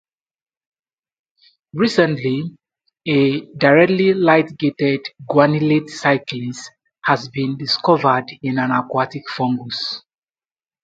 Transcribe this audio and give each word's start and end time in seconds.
Recently, 1.75 2.57
a 3.07 3.41
directly 3.55 4.15
light-gated 4.15 5.01
guanylate 5.29 5.91
cyclase 5.91 6.71
has 7.03 7.29
been 7.29 7.55
discovered 7.55 8.25
in 8.41 8.57
an 8.57 8.71
aquatic 8.71 9.29
fungus. 9.29 10.01